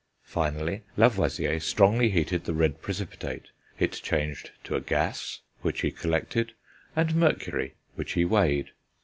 Finally, 0.25 0.81
Lavoisier 0.97 1.59
strongly 1.59 2.09
heated 2.09 2.45
the 2.45 2.55
red 2.55 2.81
precipitate; 2.81 3.49
it 3.77 3.91
changed 3.91 4.49
to 4.63 4.75
a 4.75 4.81
gas, 4.81 5.41
which 5.61 5.81
he 5.81 5.91
collected, 5.91 6.53
and 6.95 7.13
mercury, 7.15 7.75
which 7.93 8.13
he 8.13 8.25
weighed. 8.25 8.71